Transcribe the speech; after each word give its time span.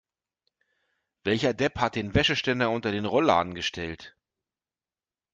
Welcher 1.25 1.53
Depp 1.53 1.77
hat 1.79 1.93
den 1.93 2.15
Wäscheständer 2.15 2.71
unter 2.71 2.91
den 2.91 3.05
Rollladen 3.05 3.53
gestellt? 3.53 4.17